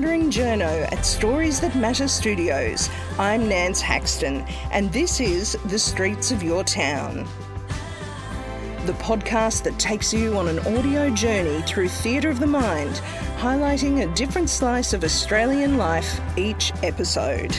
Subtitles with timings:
[0.00, 2.88] wandering journo at Stories That Matter Studios.
[3.18, 7.28] I'm Nance Haxton, and this is The Streets of Your Town.
[8.86, 13.02] The podcast that takes you on an audio journey through theatre of the mind,
[13.36, 17.54] highlighting a different slice of Australian life each episode.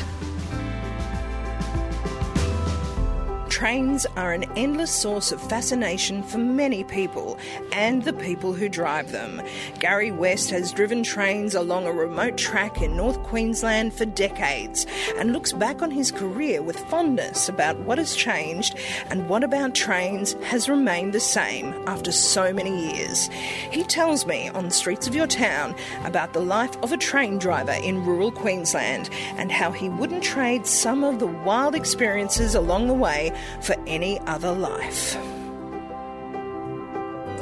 [3.61, 7.37] Trains are an endless source of fascination for many people
[7.71, 9.39] and the people who drive them.
[9.77, 14.87] Gary West has driven trains along a remote track in North Queensland for decades
[15.19, 18.75] and looks back on his career with fondness about what has changed
[19.11, 23.27] and what about trains has remained the same after so many years.
[23.69, 27.37] He tells me on the streets of your town about the life of a train
[27.37, 32.87] driver in rural Queensland and how he wouldn't trade some of the wild experiences along
[32.87, 33.31] the way
[33.61, 35.17] for any other life.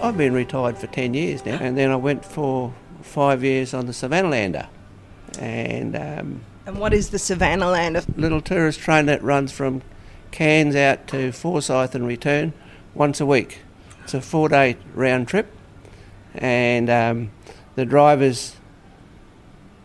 [0.01, 3.85] I've been retired for 10 years now, and then I went for five years on
[3.85, 4.67] the Savannah Lander.
[5.39, 8.01] And um, And what is the Savannah Lander?
[8.15, 9.81] little tourist train that runs from
[10.31, 12.53] Cairns out to Forsayth and return
[12.93, 13.59] once a week.
[14.03, 15.51] It's a four day round trip,
[16.33, 17.31] and um,
[17.75, 18.55] the drivers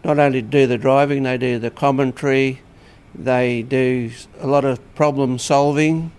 [0.04, 2.60] not only do the driving, they do the commentary,
[3.14, 6.12] they do a lot of problem solving.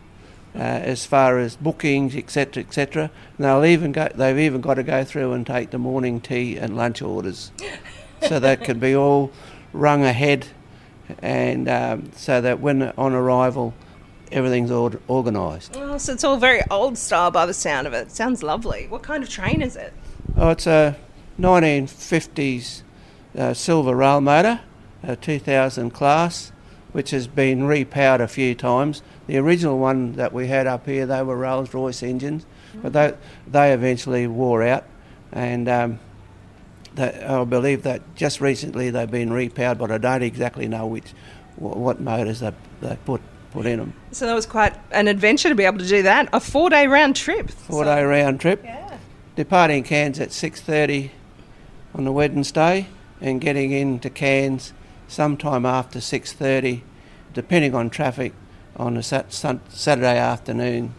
[0.56, 4.08] Uh, as far as bookings, etc., etc., and they'll even go.
[4.16, 7.52] They've even got to go through and take the morning tea and lunch orders,
[8.22, 9.34] so that can be all
[9.74, 10.48] rung ahead,
[11.22, 13.74] and um, so that when on arrival,
[14.32, 15.76] everything's or- organised.
[15.76, 18.10] Oh, so it's all very old style by the sound of it.
[18.12, 18.88] Sounds lovely.
[18.88, 19.92] What kind of train is it?
[20.38, 20.96] Oh, it's a
[21.38, 22.82] 1950s
[23.38, 24.62] uh, silver rail motor,
[25.04, 26.54] a 2000 class,
[26.96, 29.02] which has been repowered a few times.
[29.28, 33.14] The original one that we had up here, they were Rolls Royce engines, but they,
[33.46, 34.86] they eventually wore out,
[35.34, 36.00] and um,
[36.94, 41.12] they, I believe that just recently they've been repowered, but I don't exactly know which
[41.58, 43.20] what motors they, they put
[43.52, 43.94] put in them.
[44.12, 46.30] So that was quite an adventure to be able to do that.
[46.32, 47.50] A four day round trip.
[47.50, 48.62] Four day round trip.
[48.64, 48.98] Yeah.
[49.36, 51.10] departing Cairns at 6.30
[51.94, 52.88] on the Wednesday
[53.20, 54.72] and getting into Cairns
[55.08, 56.82] sometime after 6.30
[57.34, 58.34] depending on traffic
[58.76, 60.94] on a sat- Saturday afternoon.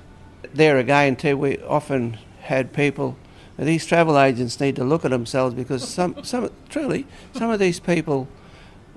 [0.54, 3.16] There again too we often had people
[3.58, 7.80] these travel agents need to look at themselves because some, some truly some of these
[7.80, 8.28] people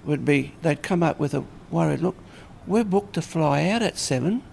[0.03, 2.15] would be they'd come up with a worried look
[2.67, 4.43] we're booked to fly out at 7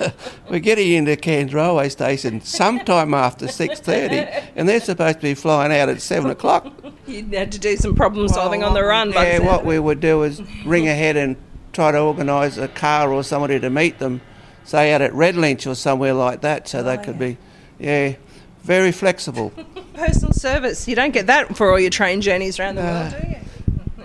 [0.50, 5.72] we're getting into Cairns railway station sometime after 6.30 and they're supposed to be flying
[5.72, 6.72] out at 7 o'clock.
[7.06, 9.12] You had to do some problem solving on the run.
[9.12, 11.36] Yeah, what we would do is ring ahead and
[11.72, 14.20] try to organise a car or somebody to meet them,
[14.64, 17.36] say out at Redlynch or somewhere like that, so they could be,
[17.78, 18.14] yeah,
[18.62, 19.50] very flexible.
[19.94, 20.88] Personal service.
[20.88, 23.36] You don't get that for all your train journeys around the world, Uh, do you?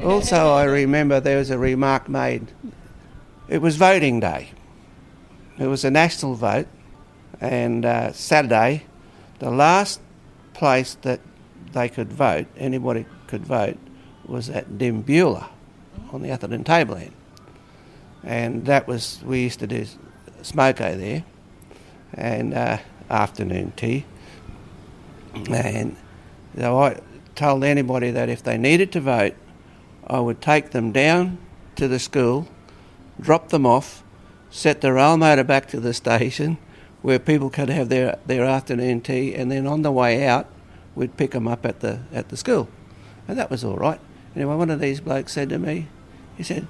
[0.09, 2.47] Also, I remember there was a remark made.
[3.49, 4.51] It was voting day.
[5.57, 6.67] It was a national vote,
[7.41, 8.83] and uh, Saturday,
[9.39, 9.99] the last
[10.53, 11.19] place that
[11.73, 13.77] they could vote, anybody could vote,
[14.25, 15.49] was at Dimbulah
[16.11, 17.13] on the Atherton Tableland.
[18.23, 19.85] And that was, we used to do
[20.41, 21.23] smoko there,
[22.13, 22.77] and uh,
[23.09, 24.05] afternoon tea.
[25.49, 25.95] And
[26.57, 26.99] so I
[27.35, 29.35] told anybody that if they needed to vote,
[30.07, 31.37] I would take them down
[31.75, 32.47] to the school,
[33.19, 34.03] drop them off,
[34.49, 36.57] set the rail motor back to the station
[37.01, 40.47] where people could have their, their afternoon tea, and then on the way out,
[40.99, 42.67] we'd pick them up at the, at the school.
[43.27, 44.01] And that was all right.
[44.35, 45.87] Anyway, one of these blokes said to me,
[46.35, 46.67] he said,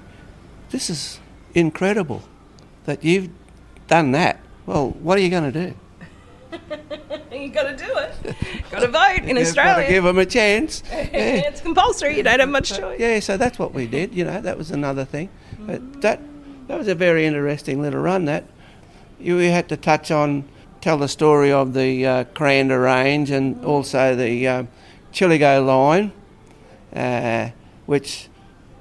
[0.70, 1.18] This is
[1.52, 2.22] incredible
[2.84, 3.28] that you've
[3.88, 4.38] done that.
[4.66, 5.74] Well, what are you going to do?
[7.36, 8.36] you got to do it.
[8.70, 9.88] got to vote in You've got to Australia.
[9.88, 10.84] give them a chance.
[10.88, 10.98] Yeah.
[11.12, 12.16] it's compulsory.
[12.16, 13.00] You don't have much choice.
[13.00, 14.14] Yeah, so that's what we did.
[14.14, 15.28] You know, that was another thing.
[15.58, 16.20] But that
[16.68, 18.26] that was a very interesting little run.
[18.26, 18.44] That
[19.18, 20.48] you had to touch on,
[20.80, 24.64] tell the story of the uh, Kuranda Range and also the uh,
[25.12, 26.12] Chillagoe line,
[26.94, 27.50] uh,
[27.86, 28.28] which,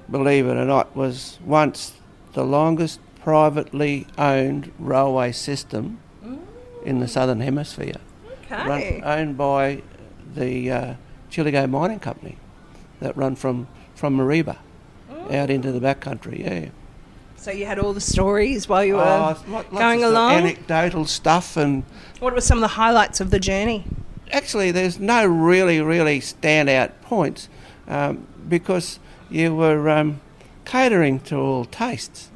[0.10, 1.94] believe it or not, was once
[2.34, 6.00] the longest privately owned railway system
[6.86, 7.96] in the southern hemisphere,
[8.52, 8.68] Okay.
[8.68, 9.82] run, owned by
[10.36, 10.94] the uh,
[11.30, 12.38] Chillagoe Mining Company,
[13.00, 14.58] that run from from Mareeba
[15.30, 16.40] out into the backcountry.
[16.40, 16.70] Yeah.
[17.40, 20.34] So you had all the stories while you were Oh, lot- lots going along.
[20.34, 21.84] anecdotal stuff, and
[22.20, 23.86] what were some of the highlights of the journey?
[24.32, 27.50] actually, there's no really, really standout points
[27.88, 29.00] um, because
[29.32, 30.22] you were um,
[30.66, 32.30] catering to all tastes.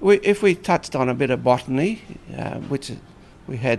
[0.00, 2.02] We, if we touched on a bit of botany,
[2.36, 2.90] uh, which
[3.46, 3.78] we had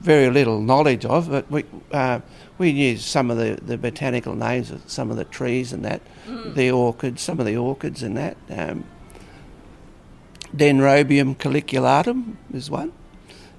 [0.00, 2.20] very little knowledge of, but we uh,
[2.58, 6.00] we knew some of the, the botanical names of some of the trees and that,
[6.54, 8.36] the orchids, some of the orchids and that.
[8.50, 8.84] Um,
[10.54, 12.92] Dendrobium colliculatum is one.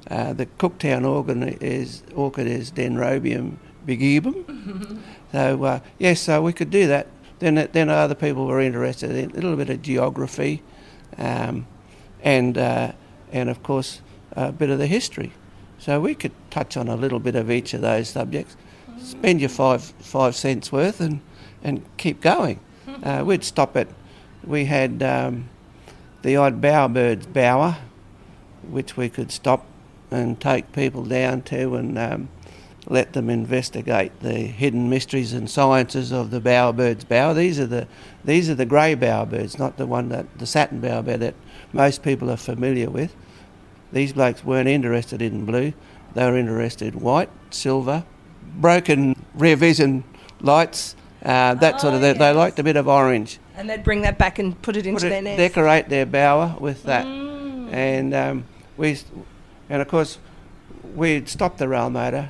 [0.09, 4.99] Uh, the Cooktown organ is, orchid is Dendrobium bigibbum.
[5.31, 7.07] so uh, yes, so we could do that.
[7.39, 10.61] Then then other people were interested in a little bit of geography,
[11.17, 11.65] um,
[12.21, 12.91] and uh,
[13.31, 14.01] and of course
[14.33, 15.31] a bit of the history.
[15.79, 18.55] So we could touch on a little bit of each of those subjects.
[18.99, 21.21] Spend your five five cents worth and
[21.63, 22.59] and keep going.
[23.03, 23.87] Uh, we'd stop at.
[24.43, 25.49] We had um,
[26.21, 27.77] the odd bowerbird's bower,
[28.69, 29.65] which we could stop
[30.09, 32.29] and take people down to and um,
[32.87, 37.33] let them investigate the hidden mysteries and sciences of the bowerbird's bower.
[37.33, 37.87] These are the
[38.23, 41.35] these are the grey bowerbirds, not the one that the satin bowerbird that
[41.73, 43.15] most people are familiar with.
[43.91, 45.73] These blokes weren't interested in blue;
[46.13, 48.03] they were interested in white, silver,
[48.55, 50.03] broken rear vision
[50.41, 50.95] lights.
[51.23, 52.01] Uh, that sort of.
[52.01, 53.39] They, they liked a bit of orange.
[53.55, 55.37] And they'd bring that back and put it into Put it- their nest.
[55.37, 57.73] decorate their bower with that, Mm.
[57.73, 58.43] and um,
[58.77, 58.97] we,
[59.69, 60.17] and of course,
[60.95, 62.29] we'd stop the rail motor,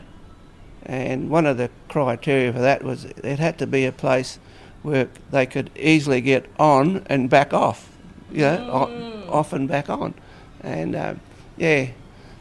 [0.85, 4.39] and one of the criteria for that was it had to be a place
[4.81, 7.89] where they could easily get on and back off,
[8.31, 10.13] you know, o- off and back on,
[10.62, 11.19] and um,
[11.57, 11.85] yeah,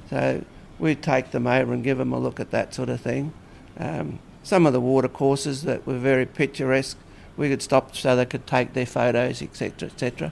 [0.08, 0.42] so
[0.78, 3.32] we'd take them over and give them a look at that sort of thing.
[3.78, 6.96] Um, some of the water courses that were very picturesque,
[7.40, 10.30] we could stop so they could take their photos, etc., etc.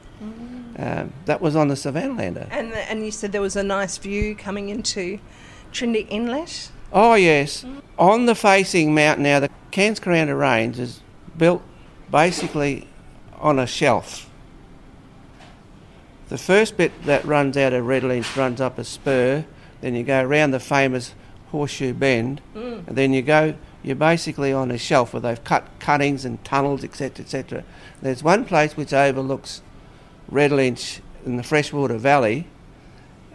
[0.78, 4.36] Um, that was on the Savannah And, and you said there was a nice view
[4.36, 5.18] coming into
[5.72, 6.70] Trinity Inlet.
[6.92, 7.64] Oh yes,
[7.98, 11.00] on the facing mountain now, the Cairns Kuranda Range is
[11.36, 11.62] built
[12.10, 12.86] basically
[13.38, 14.28] on a shelf.
[16.28, 19.46] The first bit that runs out of Redlynch runs up a spur,
[19.80, 21.14] then you go around the famous
[21.52, 23.54] Horseshoe Bend, and then you go.
[23.82, 27.64] You're basically on a shelf where they've cut cuttings and tunnels, etc., etc.
[28.02, 29.62] There's one place which overlooks
[30.30, 32.46] Redlynch in the freshwater valley,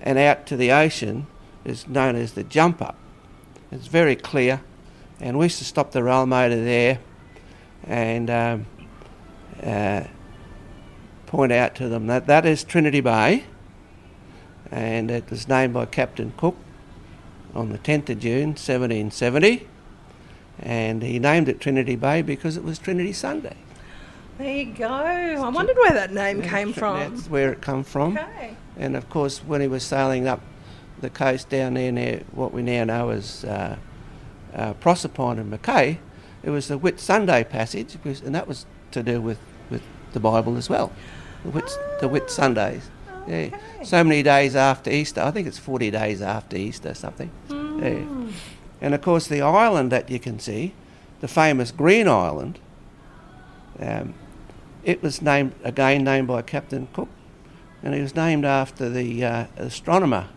[0.01, 1.27] and out to the ocean
[1.63, 2.97] is known as the jump up.
[3.71, 4.61] It's very clear,
[5.19, 6.99] and we used to stop the rail motor there
[7.85, 8.65] and um,
[9.61, 10.03] uh,
[11.25, 13.45] point out to them that that is Trinity Bay,
[14.71, 16.57] and it was named by Captain Cook
[17.55, 19.67] on the 10th of June 1770,
[20.63, 23.57] and he named it Trinity Bay because it was Trinity Sunday.
[24.37, 24.87] There you go.
[24.87, 27.15] I wondered where that name came from.
[27.15, 28.17] That's where it come from.
[28.17, 28.55] Okay.
[28.77, 30.41] And of course, when he was sailing up
[31.01, 33.75] the coast down there near what we now know as uh,
[34.55, 35.99] uh, Proserpine and Mackay,
[36.41, 39.39] it was the Whit Sunday passage, because, and that was to do with,
[39.69, 39.83] with
[40.13, 40.91] the Bible as well.
[41.43, 42.89] The Whit, the Whit Sundays.
[43.27, 43.57] Yeah.
[43.83, 45.21] So many days after Easter.
[45.21, 47.29] I think it's 40 days after Easter, something.
[47.49, 48.31] Yeah.
[48.83, 50.73] And of course, the island that you can see,
[51.21, 52.59] the famous Green Island,
[53.79, 54.13] um,
[54.83, 57.07] it was named again named by Captain Cook,
[57.81, 60.27] and it was named after the uh, astronomer,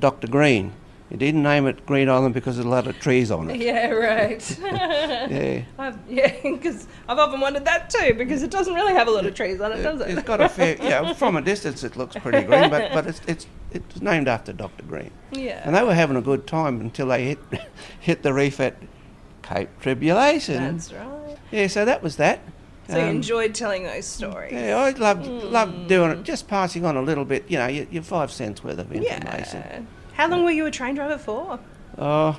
[0.00, 0.26] Dr.
[0.26, 0.72] Green.
[1.10, 3.60] He didn't name it Green Island because there's a lot of trees on it.
[3.60, 4.58] Yeah, right.
[5.30, 5.62] Yeah.
[5.78, 9.26] I've, yeah, because I've often wondered that too, because it doesn't really have a lot
[9.26, 10.08] of trees on it, does it?
[10.10, 11.12] It's got a fair, yeah.
[11.12, 14.82] From a distance, it looks pretty green, but but it's it's it's named after Dr.
[14.84, 15.10] Green.
[15.32, 15.60] yeah.
[15.64, 17.38] And they were having a good time until they hit
[18.00, 18.76] hit the reef at
[19.42, 20.62] Cape Tribulation.
[20.76, 21.36] That's right.
[21.52, 22.40] Yeah, so that was that.
[22.88, 24.52] So you Um, enjoyed telling those stories.
[24.52, 26.22] Yeah, I loved loved doing it.
[26.22, 29.60] Just passing on a little bit, you know, your, your five cents worth of information.
[29.60, 29.80] Yeah.
[30.14, 31.58] How long were you a train driver for?
[31.98, 32.38] Oh,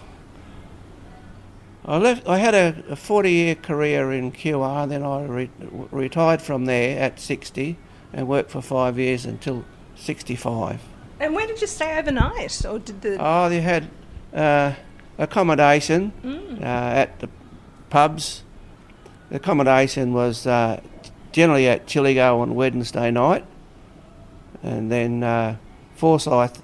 [1.86, 2.27] I left.
[2.27, 4.88] I had a, a forty-year career in QR.
[4.89, 5.50] Then I re-
[5.91, 7.77] retired from there at sixty
[8.13, 9.63] and worked for five years until
[9.96, 10.82] sixty-five.
[11.20, 12.65] And where did you stay overnight?
[12.65, 13.17] Or did the.
[13.20, 13.88] Oh, they had
[14.34, 14.74] uh,
[15.17, 16.62] accommodation Mm.
[16.62, 17.29] uh, at the
[17.89, 18.44] pubs.
[19.29, 20.82] The accommodation was uh,
[21.32, 23.46] generally at Chillagoe on Wednesday night,
[24.63, 25.58] and then uh,
[26.00, 26.60] Forsayth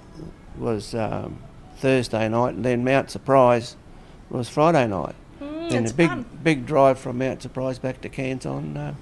[0.58, 1.40] was um,
[1.78, 3.76] Thursday night, and then Mount Surprise
[4.30, 5.16] was Friday night.
[5.42, 6.26] Mm, then a big fun.
[6.44, 8.94] big drive from Mount Surprise back to Cairns on uh,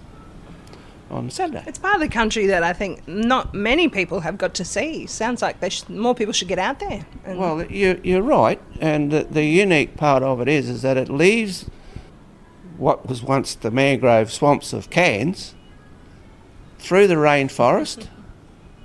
[1.10, 1.63] on Saturday.
[1.68, 5.06] It's part of the country that I think not many people have got to see.
[5.08, 7.06] Sounds like they sh- more people should get out there.
[7.25, 10.98] And Well, you, you're right, and the, the unique part of it is is that
[10.98, 11.65] it leaves
[12.77, 15.53] what was once the mangrove swamps of Cairns
[16.77, 18.08] through the rainforest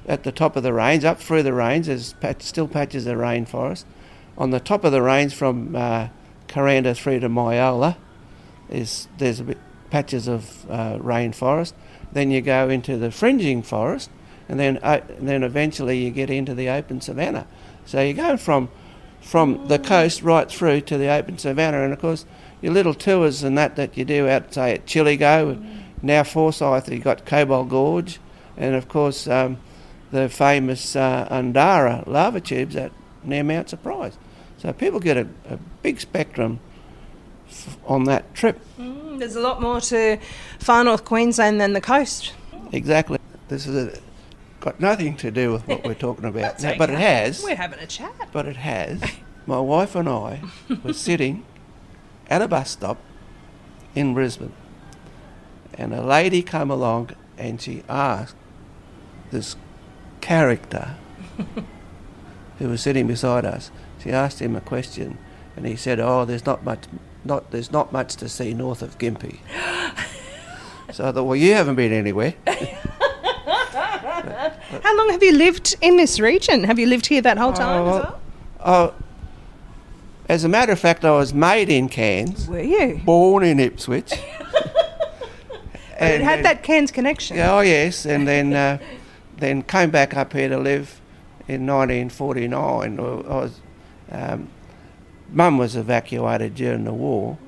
[0.06, 1.86] at the top of the range, up through the range.
[1.86, 3.84] There's still patches of rainforest.
[4.36, 6.08] On the top of the range from uh,
[6.48, 7.96] Kuranda through to Myola,
[8.68, 9.58] is there's bit
[9.90, 11.72] patches of uh, rainforest.
[12.12, 14.10] Then you go into the fringing forest,
[14.48, 17.46] and then uh, and then eventually you get into the open savanna.
[17.84, 18.70] So you're going from
[19.20, 21.82] from the coast right through to the open savannah.
[21.82, 22.26] And of course,
[22.60, 25.62] your little tours and that that you do out, say, at Chillagoe,
[26.02, 28.20] now Forsayth, you've got Cobbold Gorge,
[28.56, 29.58] and of course, um,
[30.10, 32.92] the famous uh, Undara lava tubes at
[33.22, 34.16] near Mount Surprise.
[34.58, 36.60] So people get a, a big spectrum
[37.48, 38.60] f- on that trip.
[38.78, 40.18] Mm, there's a lot more to
[40.58, 42.32] far north Queensland than the coast.
[42.72, 43.18] Exactly.
[43.48, 43.98] This is a,
[44.60, 47.42] got nothing to do with what we're talking about, but it has.
[47.42, 48.14] We're having a chat.
[48.32, 49.02] But it has.
[49.46, 50.40] My wife and I
[50.82, 51.44] were sitting
[52.30, 52.98] at a bus stop
[53.94, 54.54] in Brisbane,
[55.74, 58.36] and a lady came along and she asked
[59.30, 59.56] this
[60.24, 60.96] character
[62.58, 63.70] who was sitting beside us.
[64.02, 65.18] She asked him a question,
[65.56, 66.84] and he said, "Oh, there's not much,
[67.24, 69.38] not there's not much to see north of Gympie."
[70.92, 72.34] so I thought, well, you haven't been anywhere.
[74.86, 76.64] How long have you lived in this region?
[76.64, 78.20] Have you lived here that whole time Oh, as well, well?
[78.64, 78.94] Oh,
[80.28, 82.48] as a matter of fact, I was made in Cairns.
[82.48, 83.00] Were you?
[83.04, 84.12] born in Ipswich.
[85.98, 87.38] and it had then- that Cairns connection.
[87.40, 88.78] Oh yes, and then uh,
[89.38, 91.00] then came back up here to live
[91.48, 92.98] in 1949.
[92.98, 93.60] I was,
[94.10, 94.48] um,
[95.30, 97.38] Mum was evacuated during the war.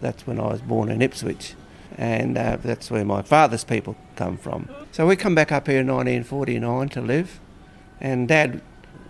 [0.00, 1.54] That's when I was born in Ipswich,
[1.96, 4.68] and uh, that's where my father's people come from.
[4.92, 7.40] So we come back up here in 1949 to live,
[8.00, 8.60] and Dad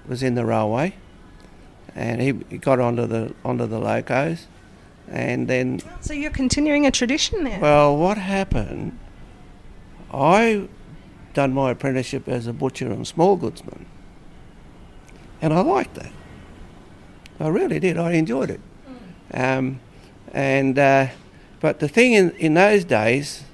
[0.07, 0.95] was in the railway,
[1.95, 4.47] and he, he got onto the onto the locos,
[5.09, 7.59] and then So you're continuing a tradition there.
[7.61, 8.99] well, what happened?
[10.13, 10.69] I
[11.35, 13.85] done my apprenticeship as a butcher and small goodsman,
[15.43, 16.13] and I liked that.
[17.41, 17.99] I really did.
[17.99, 18.61] I enjoyed it.
[19.33, 19.81] Um,
[20.33, 21.09] and uh,
[21.61, 23.45] but the thing in in those days,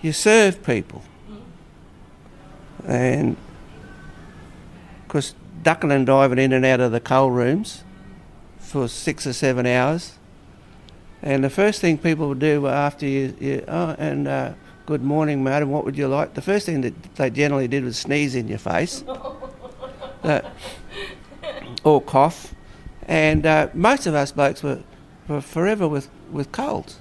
[0.00, 1.02] you serve people,
[2.86, 3.36] and
[5.06, 7.84] because ducking and diving in and out of the coal rooms
[8.58, 10.18] for six or seven hours.
[11.22, 14.54] And the first thing people would do after you, you oh, and uh,
[14.86, 16.34] good morning, madam, what would you like?
[16.34, 19.02] The first thing that they generally did was sneeze in your face
[20.24, 20.40] uh,
[21.84, 22.54] or cough.
[23.06, 24.82] And uh, most of us blokes were,
[25.28, 26.98] were forever with, with colds,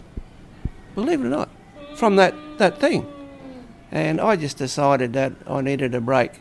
[0.96, 1.50] believe it or not,
[1.96, 3.08] from that, that thing.
[3.92, 6.32] And I just decided that I needed a break.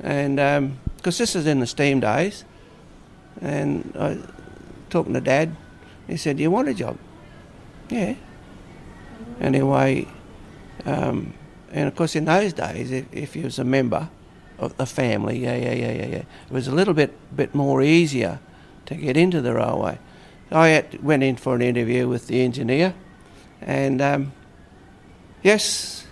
[0.00, 2.44] And because this is in the steam days,
[3.40, 4.18] and I
[4.90, 5.56] talking to Dad,
[6.06, 6.98] he said, "Do you want a job?"
[7.90, 8.14] Yeah.
[9.40, 10.06] Anyway,
[10.84, 11.34] um,
[11.70, 14.08] and of course, in those days, if, if you was a member
[14.58, 17.82] of the family, yeah, yeah, yeah, yeah, yeah, it was a little bit bit more
[17.82, 18.38] easier
[18.86, 19.98] to get into the railway.
[20.50, 22.94] I had, went in for an interview with the engineer,
[23.60, 24.32] and um,
[25.42, 26.06] yes,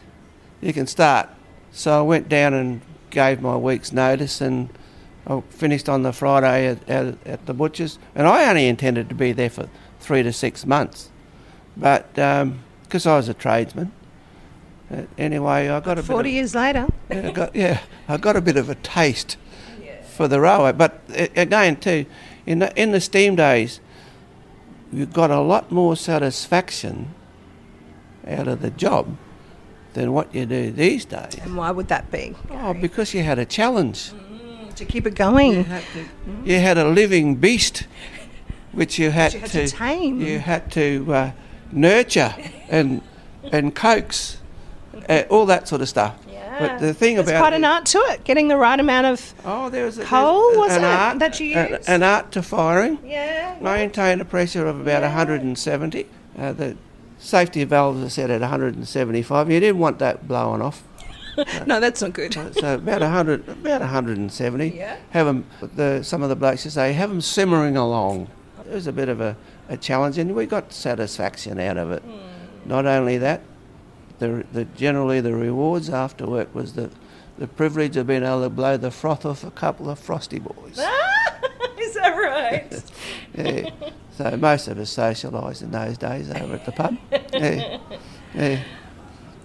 [0.60, 1.28] you can start.
[1.70, 4.68] So I went down and gave my week's notice, and
[5.26, 9.14] I finished on the Friday at, at, at the butcher's, and I only intended to
[9.14, 9.68] be there for
[10.00, 11.10] three to six months,
[11.76, 13.92] but because I was a tradesman.
[14.92, 16.06] Uh, anyway, I got a bit.
[16.06, 16.86] Forty Of, years later.
[17.10, 19.36] yeah, I got, yeah, I got a bit of a taste
[20.16, 20.72] for the railway.
[20.72, 22.04] But uh, again, too,
[22.44, 23.80] in the, in the steam days,
[24.92, 27.14] you got a lot more satisfaction
[28.26, 29.16] out of the job
[29.94, 31.36] than what you do these days.
[31.42, 32.34] And why would that be?
[32.50, 34.12] Oh, because you had a challenge.
[34.76, 35.52] To keep it going.
[35.52, 37.86] You had, to, you had a living beast,
[38.72, 40.20] which you had, you had to tame.
[40.20, 41.32] You had to uh,
[41.70, 42.34] nurture
[42.68, 43.02] and
[43.50, 44.38] and coax,
[45.08, 46.16] uh, all that sort of stuff.
[46.58, 49.34] But the thing There's about quite an art to it, getting the right amount of.
[49.44, 51.88] Oh, there was a, Coal, was an it, art, that you an- used?
[51.88, 52.98] An, art to firing.
[53.04, 53.56] Yeah.
[53.60, 56.06] Maintain a pressure of about 170.
[56.38, 56.76] Uh, the
[57.18, 59.50] safety valves are set at 175.
[59.50, 60.84] You didn't want that blowing off.
[61.66, 62.34] No, that's not good.
[62.34, 64.68] So about 100, about 170.
[64.68, 64.98] Yeah.
[65.12, 65.46] Have them.
[65.62, 68.28] The some of the blokes say have them simmering along.
[68.66, 69.34] It was a bit of a,
[69.70, 72.02] a challenge, and we got satisfaction out of it.
[72.66, 73.40] Not only that,
[74.18, 76.90] the, the generally the rewards after work was the
[77.38, 80.78] the privilege of being able to blow the froth off a couple of frosty boys.
[81.78, 82.82] Is that right?
[83.34, 83.70] yeah.
[84.16, 86.96] So most of us socialised in those days over at the pub.
[87.32, 87.78] Yeah.
[88.34, 88.62] Yeah.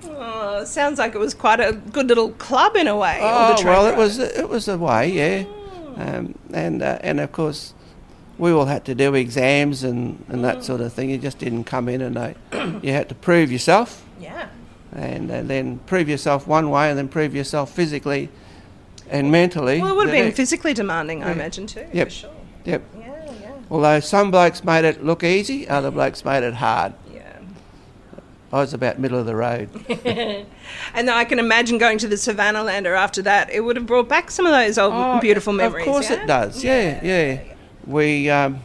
[0.06, 3.20] Oh, sounds like it was quite a good little club in a way.
[3.22, 5.46] Oh well, it was it was a way, yeah,
[5.96, 7.74] um, and uh, and of course,
[8.38, 11.10] we all had to do exams and, and that sort of thing.
[11.10, 12.36] You just didn't come in and they,
[12.82, 14.50] you had to prove yourself, Yeah.
[14.98, 18.30] And, and then prove yourself one way, and then prove yourself physically
[19.10, 19.80] and mentally.
[19.82, 20.38] Well, it would have been next.
[20.38, 21.86] physically demanding, I imagine too.
[21.94, 22.08] Yep.
[22.08, 22.32] For sure.
[22.66, 22.84] Yep.
[22.98, 26.94] Yeah, yeah, Although some blokes made it look easy, other blokes made it hard.
[27.14, 27.22] yeah.
[28.52, 29.70] I was about middle of the road.
[30.94, 33.50] And I can imagine going to the Savannah Lander after that.
[33.50, 35.88] It would have brought back some of those old Oh, beautiful memories.
[35.88, 36.24] Of course yeah?
[36.24, 36.64] it does.
[36.64, 37.54] Yeah, yeah.
[37.86, 38.60] we um,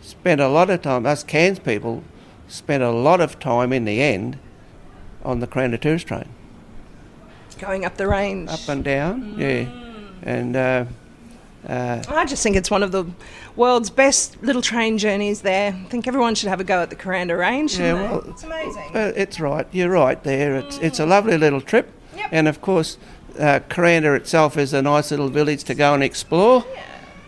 [0.00, 2.02] spent a lot of time, us Cairns people
[2.48, 4.38] spent a lot of time in the end
[5.24, 6.28] on the Kuranda tourist train.
[7.58, 8.48] Going up the range.
[8.48, 9.68] Up and down, yeah.
[10.22, 10.84] And uh,
[11.68, 13.04] uh, I just think it's one of the
[13.54, 15.72] world's best little train journeys there.
[15.72, 17.78] I think everyone should have a go at the Kuranda Range.
[17.78, 18.90] Yeah, well, it's amazing.
[18.94, 20.56] uh, it's right, you're right there.
[20.56, 21.90] It's, it's a lovely little trip.
[22.16, 22.28] Yep.
[22.32, 22.96] And of course,
[23.38, 26.64] uh, Kuranda itself is a nice little village to go and explore.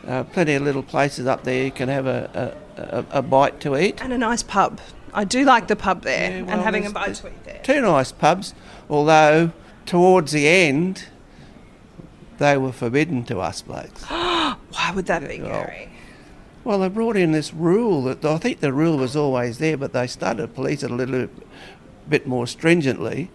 [0.07, 3.61] Uh, plenty of little places up there you can have a, a, a, a bite
[3.61, 4.03] to eat.
[4.03, 4.81] and a nice pub.
[5.14, 7.61] I do like the pub there Yeah, and having a bite to eat there.
[7.62, 8.54] Two nice pubs,
[8.88, 9.52] although
[9.87, 11.04] towards the end
[12.38, 14.02] they were forbidden to us blokes.
[14.09, 15.88] Why would that be, well, Gary?
[16.64, 19.92] Well, they brought in this rule that I think the rule was always there, but
[19.92, 21.28] they started to police it a little
[22.09, 23.31] bit more stringently.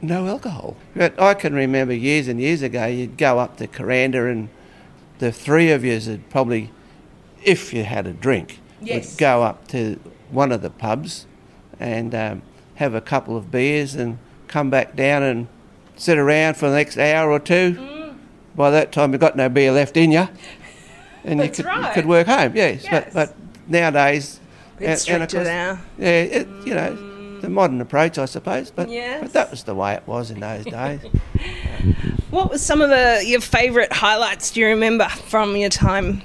[0.00, 0.76] No alcohol.
[0.96, 4.48] But I can remember years and years ago, you'd go up to Kuranda and
[5.18, 6.70] the three of you would probably,
[7.44, 9.12] if you had a drink, Yes.
[9.12, 10.00] would go up to
[10.32, 11.26] one of the pubs
[11.78, 12.42] and um,
[12.76, 15.46] have a couple of beers and come back down and
[15.96, 17.74] sit around for the next hour or two.
[17.74, 18.16] Mm.
[18.56, 20.28] By that time, you've got no beer left in you,
[21.24, 22.52] and you could, you could work home.
[22.56, 23.10] Yes, Yes.
[23.14, 23.34] but but
[23.70, 24.40] nowadays,
[24.80, 25.78] and- and course- now.
[25.98, 28.70] yeah, it, you know, the modern approach, I suppose.
[28.70, 29.20] But Yes.
[29.22, 31.00] but that was the way it was in those days.
[32.30, 34.50] What was some of the your favourite highlights?
[34.50, 36.22] Do you remember from your time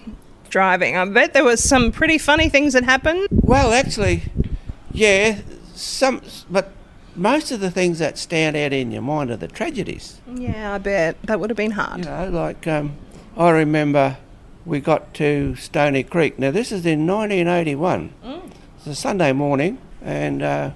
[0.49, 0.97] driving?
[0.97, 3.27] I bet there was some pretty funny things that happened.
[3.47, 4.23] Well, actually,
[4.91, 5.39] yeah,
[5.73, 6.71] some, but
[7.15, 10.19] most of the things that stand out in your mind are the tragedies.
[10.31, 11.99] Yeah, I bet that would have been hard.
[11.99, 12.97] You know, like um,
[13.37, 14.17] I remember
[14.65, 16.37] we got to Stony Creek.
[16.37, 18.13] Now this is in 1981.
[18.77, 20.71] It's a Sunday morning, and uh,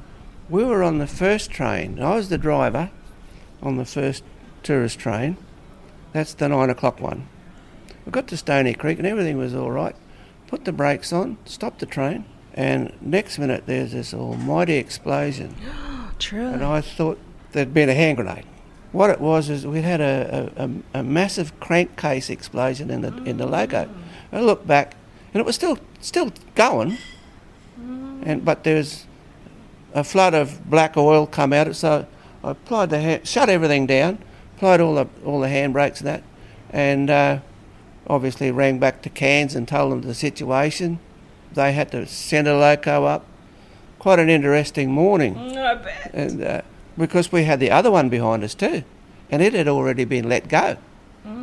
[0.49, 2.01] we were on the first train.
[2.01, 2.89] I was the driver
[3.61, 4.23] on the first
[4.63, 5.35] tourist train.
[6.13, 7.27] That's the nine o'clock one.
[8.05, 9.95] We got to Stony Creek and everything was all right.
[10.47, 15.55] Put the brakes on, stopped the train, and next minute there's this almighty explosion
[16.19, 16.47] True.
[16.47, 17.17] and I thought
[17.51, 18.45] there'd been a hand grenade.
[18.91, 23.37] What it was is we had a, a, a, massive crankcase explosion in the in
[23.37, 23.89] the loco.
[24.33, 24.95] I looked back,
[25.33, 26.97] and it was still still going,
[27.77, 29.05] and but there's
[29.93, 31.73] a flood of black oil come out.
[31.75, 32.05] So
[32.43, 34.19] I applied the hand, shut everything down,
[34.57, 36.23] applied all the all the handbrakes and that,
[36.69, 37.39] and uh,
[38.07, 40.99] obviously rang back to Cairns and told them the situation.
[41.53, 43.25] They had to send a loco up.
[43.99, 46.11] Quite an interesting morning I bet.
[46.13, 46.61] and uh,
[46.97, 48.83] because we had the other one behind us too,
[49.29, 50.77] and it had already been let go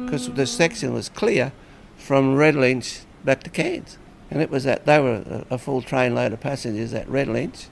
[0.05, 1.53] because the section was clear
[1.97, 3.97] from Redlynch back to Cairns,
[4.31, 7.67] and it was that they were a, a full train load of passengers at Redlynch,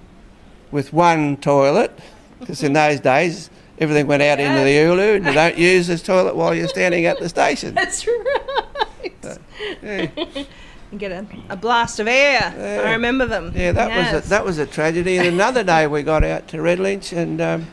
[0.70, 1.98] with one toilet,
[2.38, 6.02] because in those days everything went out into the Ulu, and you don't use this
[6.02, 7.74] toilet while you're standing at the station.
[7.74, 9.40] That's right.
[9.82, 10.08] Yeah.
[10.92, 12.54] You get a, a blast of air.
[12.56, 12.88] Yeah.
[12.88, 13.52] I remember them.
[13.54, 15.18] Yeah, that was a, that was a tragedy.
[15.18, 17.66] And another day we got out to Redlynch, and um,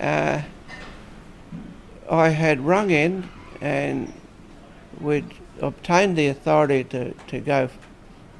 [0.00, 0.40] uh,
[2.10, 3.28] I had rung in,
[3.60, 4.12] and
[5.00, 5.26] we'd
[5.60, 7.68] obtained the authority to, to go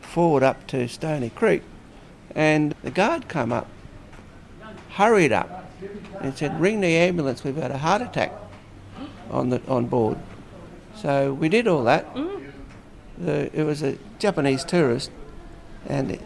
[0.00, 1.62] forward up to Stony Creek,
[2.34, 3.68] and the guard come up,
[4.92, 5.70] hurried up,
[6.20, 7.44] and said, "Ring the ambulance.
[7.44, 8.32] We've had a heart attack
[9.30, 10.16] on the on board."
[10.96, 12.06] So we did all that.
[13.18, 15.10] The, it was a Japanese tourist,
[15.86, 16.20] and it,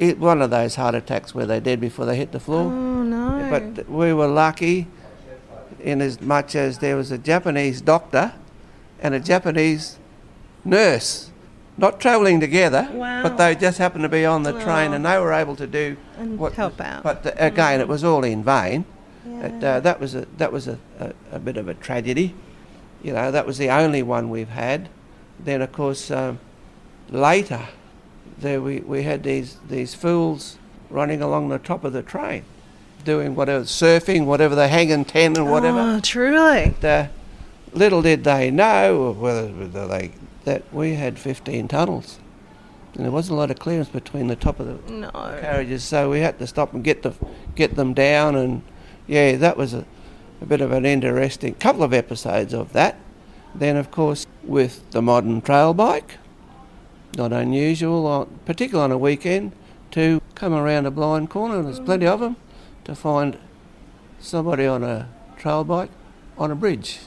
[0.00, 2.62] it, one of those heart attacks where they're dead before they hit the floor.
[2.72, 3.46] Oh no.
[3.50, 4.86] But we were lucky
[5.80, 8.32] in as much as there was a Japanese doctor
[9.00, 9.98] and a Japanese
[10.64, 11.30] nurse,
[11.76, 13.22] not travelling together, Wow.
[13.22, 15.96] but they just happened to be on the train and they were able to do
[16.16, 17.02] And what help was- out.
[17.02, 18.86] But the, again, it was all in vain.
[19.28, 19.46] Yeah.
[19.62, 22.34] uh, that was a that was a, a, a bit of a tragedy.
[23.02, 24.88] You know, that was the only one we've had.
[25.38, 26.38] Then, of course, um,
[27.10, 27.68] later,
[28.38, 30.58] there we, we had these these fools
[30.90, 32.44] running along the top of the train,
[33.04, 35.78] doing whatever surfing, whatever they hanging ten and whatever.
[35.80, 36.62] Oh, truly.
[36.64, 37.06] And, uh,
[37.72, 40.12] little did they know whether, whether they
[40.44, 42.18] that we had 15 tunnels,
[42.94, 45.10] and there wasn't a lot of clearance between the top of the No.
[45.40, 47.12] carriages, so we had to stop and get the
[47.54, 48.62] get them down, and
[49.06, 49.84] yeah, that was a,
[50.42, 52.96] a bit of an interesting couple of episodes of that.
[53.54, 56.18] Then, of course, with the modern trail bike,
[57.16, 59.52] not unusual, particularly on a weekend,
[59.92, 62.36] to come around a blind corner, and there's plenty of them,
[62.84, 63.38] to find
[64.18, 65.90] somebody on a trail bike
[66.36, 67.00] on a bridge,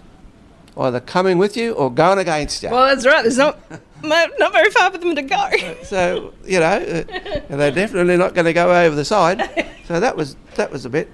[0.77, 2.69] either coming with you or going against you.
[2.69, 3.21] Well, that's right.
[3.23, 3.59] There's not
[4.03, 5.49] not not very far for them to go.
[5.83, 9.41] So you know, uh, and they're definitely not going to go over the side.
[9.85, 11.09] So that was that was a bit.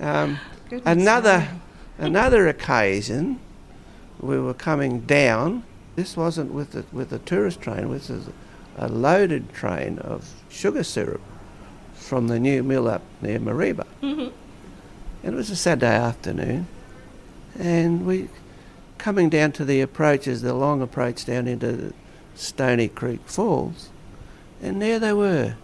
[0.00, 0.38] Um,
[0.84, 1.48] another
[1.98, 3.40] another occasion,
[4.20, 5.64] we were coming down
[5.98, 8.30] This wasn't with the, with a tourist train, this was
[8.76, 11.20] a loaded train of sugar syrup
[11.92, 13.84] from the new mill up near Mareeba.
[14.00, 14.28] Mm-hmm.
[15.24, 16.68] And it was a Saturday afternoon,
[17.58, 18.28] and we
[18.96, 21.92] coming down to the approaches, the long approach down into
[22.36, 23.88] Stony Creek Falls,
[24.62, 25.56] and there they were,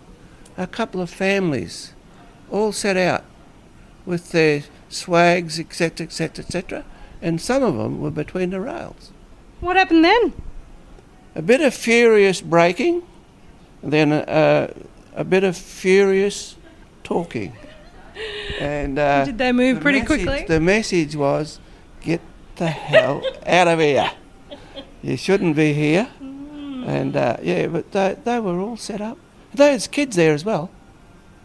[0.57, 1.95] a couple of families,
[2.51, 3.23] all set out
[4.05, 6.85] with their swags, etc., etc., etc.,
[7.23, 9.13] and some of them were between the rails.
[9.65, 10.35] What happened then?
[11.35, 13.03] A bit of furious braking,
[13.83, 14.71] then uh,
[15.17, 16.57] a bit of furious
[17.03, 17.55] talking.
[18.61, 20.45] And uh, Did they move the pretty message- quickly?
[20.47, 21.61] The message was,
[22.03, 22.21] "Get
[22.57, 24.11] the hell out of here!
[25.03, 29.17] You shouldn't be here." And uh, yeah, but they, they were all set up.
[29.55, 30.71] There's kids there as well.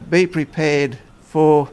[0.10, 1.70] Be prepared for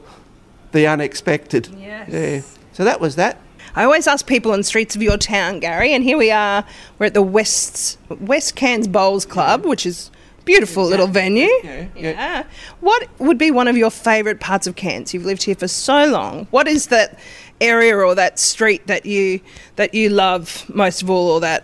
[0.71, 1.67] the unexpected.
[1.77, 2.09] Yes.
[2.09, 2.41] Yeah.
[2.71, 3.37] So that was that.
[3.75, 6.65] I always ask people on streets of your town, Gary, and here we are.
[6.99, 11.47] We're at the West West Cairns Bowls Club, which is a beautiful little venue.
[11.63, 12.11] Yeah, yeah.
[12.11, 12.43] Yeah.
[12.79, 15.13] What would be one of your favourite parts of Cairns?
[15.13, 16.47] You've lived here for so long.
[16.51, 17.19] What is that
[17.61, 19.41] area or that street that you
[19.75, 21.63] that you love most of all, or that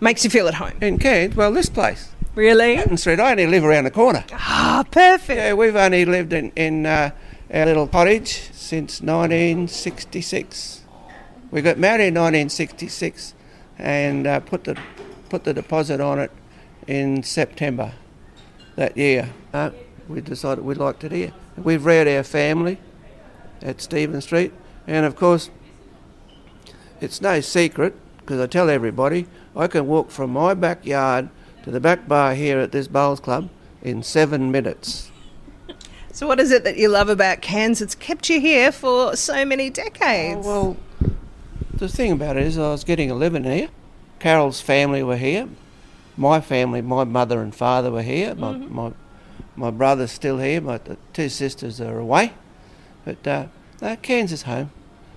[0.00, 0.72] makes you feel at home?
[0.80, 2.76] In Cairns, well, this place, Really?
[2.76, 3.20] Hatton Street.
[3.20, 4.24] I only live around the corner.
[4.32, 5.36] Ah, perfect.
[5.38, 7.10] Yeah, we've only lived in, in uh,
[7.52, 10.81] our little cottage since 1966.
[11.52, 13.34] We got married in 1966
[13.78, 14.78] and uh, put the
[15.28, 16.30] put the deposit on it
[16.86, 17.92] in September
[18.76, 19.28] that year.
[19.52, 19.70] Uh,
[20.08, 21.32] we decided we liked it here.
[21.58, 22.78] We've reared our family
[23.60, 24.54] at Stephen Street,
[24.86, 25.50] and of course,
[27.02, 31.28] it's no secret because I tell everybody I can walk from my backyard
[31.64, 33.50] to the back bar here at this bowls club
[33.82, 35.10] in seven minutes.
[36.12, 39.44] So, what is it that you love about Cairns that's kept you here for so
[39.44, 40.46] many decades?
[40.46, 40.76] Oh, well,
[41.82, 43.68] the thing about it is, I was getting a living here.
[44.20, 45.48] Carol's family were here.
[46.16, 48.36] My family, my mother and father were here.
[48.36, 48.92] My my,
[49.56, 50.60] my brother's still here.
[50.60, 52.34] My the two sisters are away,
[53.04, 53.46] but uh,
[53.80, 54.70] no, Cairns home,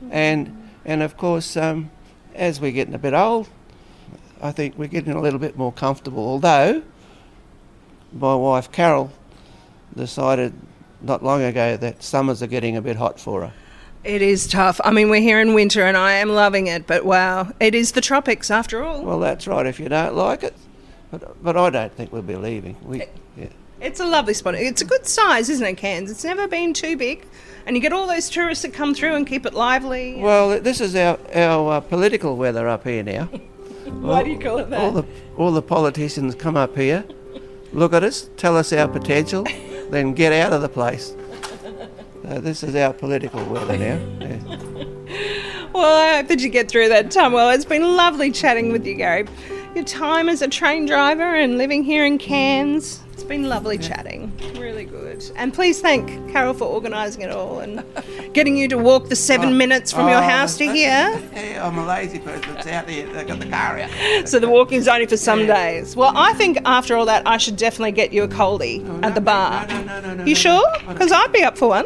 [0.09, 1.91] and and of course, um,
[2.33, 3.47] as we're getting a bit old,
[4.41, 6.25] I think we're getting a little bit more comfortable.
[6.27, 6.81] Although
[8.11, 9.11] my wife Carol
[9.95, 10.53] decided
[10.99, 13.53] not long ago that summers are getting a bit hot for her.
[14.05, 14.79] It is tough.
[14.83, 17.93] I mean, we're here in winter and I am loving it, but wow, it is
[17.93, 19.03] the tropics after all.
[19.03, 19.65] Well, that's right.
[19.65, 20.53] If you don't like it,
[21.09, 22.77] but but I don't think we'll be leaving.
[22.83, 22.99] We
[23.35, 23.47] yeah.
[23.81, 24.53] It's a lovely spot.
[24.53, 26.11] It's a good size, isn't it, Cairns?
[26.11, 27.25] It's never been too big.
[27.65, 30.21] And you get all those tourists that come through and keep it lively.
[30.21, 33.25] Well, this is our our uh, political weather up here now.
[33.85, 34.81] Why do you call it that?
[34.81, 37.03] All the all the politicians come up here,
[37.73, 39.47] look at us, tell us our potential,
[39.89, 41.15] then get out of the place.
[42.27, 43.99] Uh, this is our political weather now.
[44.19, 44.57] Yeah.
[45.73, 47.33] Well, I hope that you get through that time.
[47.33, 49.27] Well, it's been lovely chatting with you, Gary.
[49.75, 54.31] Your time as a train driver and living here in Cairns, it's been lovely chatting.
[54.57, 55.29] Really good.
[55.35, 57.83] And please thank Carol for organising it all and
[58.33, 61.21] getting you to walk the seven minutes from your Oh, house to here.
[61.33, 62.55] Yeah, I'm a lazy person.
[62.55, 63.11] It's out there.
[63.11, 63.89] They got the car out.
[64.29, 65.97] So the walking's only for some days.
[65.97, 69.13] Well, I think after all that, I should definitely get you a coldie no, at
[69.13, 69.67] the bar.
[69.67, 70.65] no, no, no, no, you no, sure?
[70.87, 71.85] Because I'd be up for one.